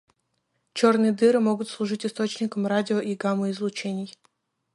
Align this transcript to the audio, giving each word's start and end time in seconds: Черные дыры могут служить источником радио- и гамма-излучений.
Черные 0.73 1.11
дыры 1.11 1.39
могут 1.39 1.69
служить 1.69 2.07
источником 2.07 2.65
радио- 2.65 2.99
и 3.01 3.13
гамма-излучений. 3.13 4.17